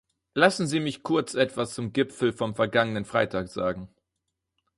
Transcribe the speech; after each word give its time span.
Lassen 0.33 0.65
Sie 0.65 0.79
mich 0.79 1.03
kurz 1.03 1.35
etwas 1.35 1.75
zum 1.75 1.93
Gipfel 1.93 2.33
vom 2.33 2.55
vergangenen 2.55 3.05
Freitag 3.05 3.49
sagen. 3.49 3.87